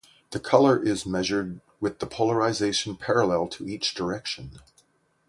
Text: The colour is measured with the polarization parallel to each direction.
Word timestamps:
The 0.31 0.39
colour 0.39 0.81
is 0.83 1.05
measured 1.05 1.61
with 1.79 1.99
the 1.99 2.07
polarization 2.07 2.97
parallel 2.97 3.47
to 3.49 3.69
each 3.69 3.93
direction. 3.93 4.53